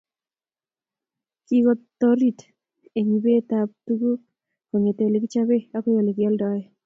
[1.45, 2.39] Kikotorit
[2.97, 4.21] eng ibet ab tukuk
[4.69, 6.61] kongete olekichobee akoi ole kioldoe